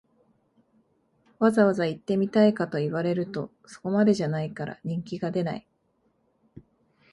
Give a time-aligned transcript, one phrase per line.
[1.37, 5.67] わざわざ行ってみたいかと言われると、そこまでじゃないから人気が出ない